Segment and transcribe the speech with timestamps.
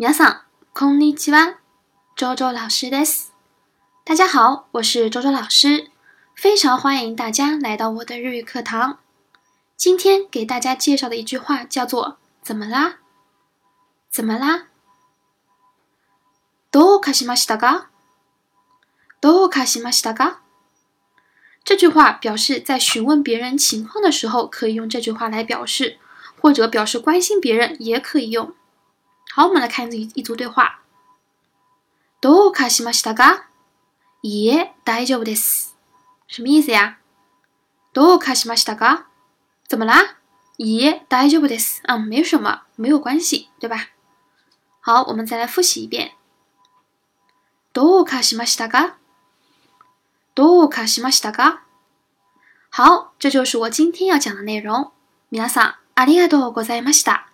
[0.00, 0.42] 皆さん、
[0.74, 1.58] こんにちは。
[2.16, 3.32] 周周老师です。
[4.04, 5.90] 大家好，我是周周老师，
[6.34, 8.98] 非常欢迎大家来到我的日语课堂。
[9.74, 12.98] 今天给大家介绍的一句话叫做“怎么啦？
[14.10, 14.66] 怎么啦？”
[16.70, 17.86] どうかしましたか？
[19.22, 20.40] どうかしましたか？
[21.64, 25.98] 这句话表示在询问别人情况的时候，可以用这句话来表示，
[26.38, 28.54] 或者表示关心别人也可以用。
[29.34, 30.80] 好，我们来看一一组对话。
[32.20, 33.44] どうかしましたか？
[34.22, 35.76] いえ、大丈夫です。
[36.26, 36.98] 什么意思呀？
[37.92, 39.06] どうかしましたか？
[39.68, 40.16] 怎么啦？
[40.58, 41.82] いえ、大丈夫です。
[41.86, 43.90] 嗯，没什么，没有关系，对吧？
[44.80, 46.12] 好，我们再来复习一遍。
[47.72, 48.94] どうかしましたか？
[50.34, 51.58] どうかしましたか？
[52.70, 54.92] 好，这就是我今天要讲的内容。
[55.30, 57.28] 皆さん、ありがとうございました。